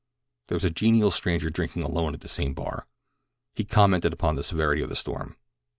[0.47, 2.87] There was a genial stranger drinking alone at the same bar.
[3.53, 5.37] He commented upon the severity of the storm.